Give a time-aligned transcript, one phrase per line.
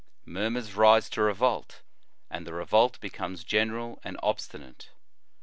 [0.25, 1.83] Murmurs rise to revolt,
[2.27, 4.89] and the revolt becomes general and obsti nate.